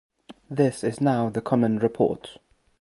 This 0.49 0.83
is 0.83 0.99
now 0.99 1.29
the 1.29 1.41
common 1.43 1.77
report. 1.77 2.39